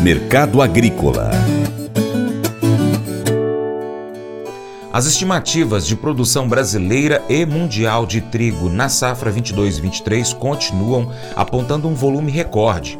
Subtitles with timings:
[0.00, 1.30] Mercado Agrícola
[4.92, 11.94] As estimativas de produção brasileira e mundial de trigo na safra 22-23 continuam apontando um
[11.94, 12.98] volume recorde.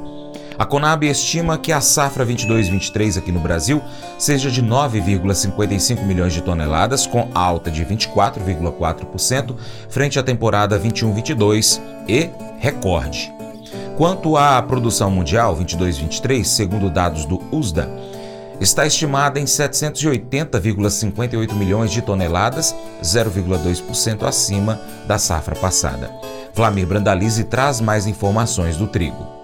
[0.59, 3.81] A Conab estima que a safra 22-23 aqui no Brasil
[4.19, 9.55] seja de 9,55 milhões de toneladas, com alta de 24,4%
[9.89, 13.38] frente à temporada 21-22 e recorde.
[13.99, 17.91] Quanto à produção mundial 22-23, segundo dados do USDA,
[18.61, 22.73] está estimada em 780,58 milhões de toneladas,
[23.03, 26.13] 0,2% acima da safra passada.
[26.55, 29.38] Flamir Brandalize traz mais informações do trigo.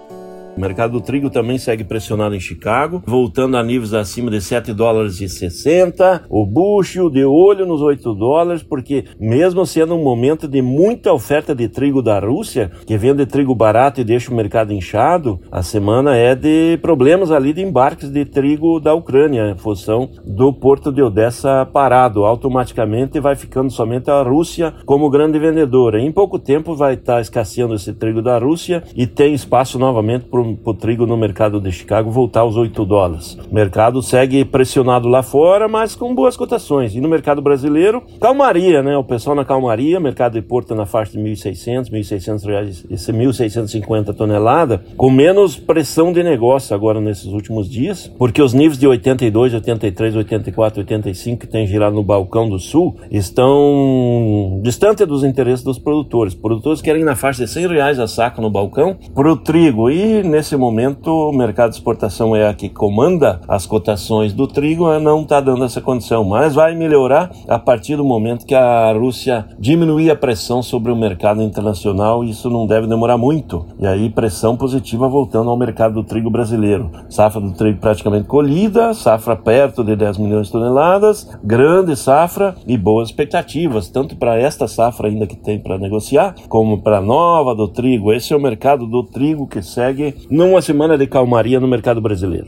[0.55, 4.71] O mercado do trigo também segue pressionado em Chicago, voltando a níveis acima de 7
[4.71, 6.23] dólares e 60.
[6.29, 11.53] O bucho de olho nos 8 dólares, porque mesmo sendo um momento de muita oferta
[11.53, 16.15] de trigo da Rússia, que vende trigo barato e deixa o mercado inchado, a semana
[16.15, 21.01] é de problemas ali de embarques de trigo da Ucrânia, em função do porto de
[21.01, 22.23] Odessa parado.
[22.23, 25.99] Automaticamente vai ficando somente a Rússia como grande vendedora.
[25.99, 30.39] Em pouco tempo vai estar escasseando esse trigo da Rússia e tem espaço novamente para
[30.39, 30.44] o
[30.79, 33.37] trigo no mercado de Chicago voltar aos 8 dólares.
[33.49, 36.93] O mercado segue pressionado lá fora, mas com boas cotações.
[36.95, 38.97] E no mercado brasileiro, calmaria, né?
[38.97, 44.13] O pessoal na calmaria, mercado de Porto na faixa de 1.600, 1.600 reais, esse 1.650
[44.13, 49.53] tonelada, com menos pressão de negócio agora nesses últimos dias, porque os níveis de 82,
[49.53, 55.79] 83, 84, 85 que tem girado no balcão do sul estão distante dos interesses dos
[55.79, 56.33] produtores.
[56.33, 60.23] Produtores querem na faixa de 100 reais a saco no balcão para o trigo e
[60.35, 64.99] nesse momento o mercado de exportação é a que comanda as cotações do trigo, né,
[64.99, 69.45] não está dando essa condição, mas vai melhorar a partir do momento que a Rússia
[69.57, 73.65] diminuir a pressão sobre o mercado internacional, isso não deve demorar muito.
[73.79, 76.91] E aí pressão positiva voltando ao mercado do trigo brasileiro.
[77.09, 82.77] Safra do trigo praticamente colhida, safra perto de 10 milhões de toneladas, grande safra e
[82.77, 87.55] boas expectativas, tanto para esta safra ainda que tem para negociar, como para a nova
[87.55, 88.11] do trigo.
[88.11, 92.47] Esse é o mercado do trigo que segue numa semana de calmaria no mercado brasileiro.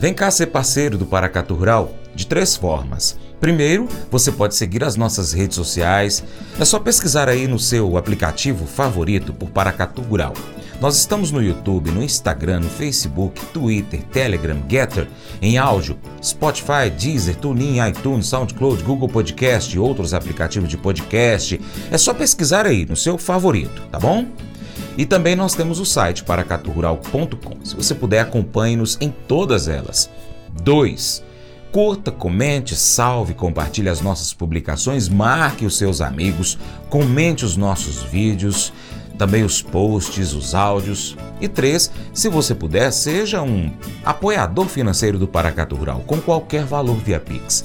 [0.00, 3.18] Vem cá ser parceiro do Paracatu Rural de três formas.
[3.38, 6.24] Primeiro, você pode seguir as nossas redes sociais.
[6.58, 10.32] É só pesquisar aí no seu aplicativo favorito por Paracatu Rural.
[10.80, 15.06] Nós estamos no YouTube, no Instagram, no Facebook, Twitter, Telegram, Getter,
[15.42, 21.60] em áudio, Spotify, Deezer, TuneIn, iTunes, SoundCloud, Google Podcast e outros aplicativos de podcast.
[21.90, 24.24] É só pesquisar aí no seu favorito, tá bom?
[24.96, 27.64] E também nós temos o site paracaturural.com.
[27.64, 30.10] Se você puder, acompanhe-nos em todas elas.
[30.62, 31.22] 2.
[31.72, 36.58] Curta, comente, salve, compartilhe as nossas publicações, marque os seus amigos,
[36.88, 38.72] comente os nossos vídeos,
[39.16, 41.16] também os posts, os áudios.
[41.40, 43.70] E três, se você puder, seja um
[44.04, 47.62] apoiador financeiro do Paracatu Rural, com qualquer valor via Pix.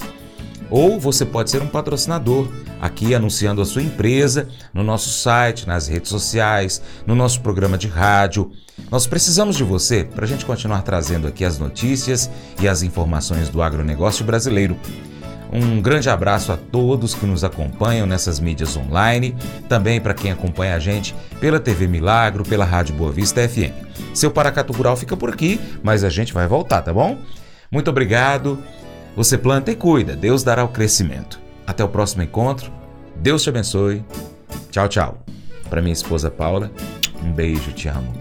[0.70, 2.48] Ou você pode ser um patrocinador,
[2.80, 7.88] aqui anunciando a sua empresa no nosso site, nas redes sociais, no nosso programa de
[7.88, 8.50] rádio.
[8.90, 12.30] Nós precisamos de você para a gente continuar trazendo aqui as notícias
[12.60, 14.76] e as informações do agronegócio brasileiro.
[15.52, 19.36] Um grande abraço a todos que nos acompanham nessas mídias online,
[19.68, 23.72] também para quem acompanha a gente pela TV Milagro, pela Rádio Boa Vista FM.
[24.12, 27.18] Seu Paracato Rural fica por aqui, mas a gente vai voltar, tá bom?
[27.70, 28.58] Muito obrigado.
[29.16, 31.40] Você planta e cuida, Deus dará o crescimento.
[31.66, 32.70] Até o próximo encontro.
[33.16, 34.04] Deus te abençoe.
[34.70, 35.18] Tchau, tchau.
[35.70, 36.70] Para minha esposa Paula,
[37.24, 38.12] um beijo, te amo.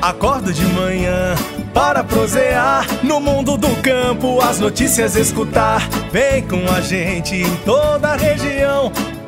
[0.00, 1.34] Acordo de manhã
[1.74, 5.86] para prosear no mundo do campo, as notícias escutar.
[6.10, 8.90] Vem com a gente em toda a região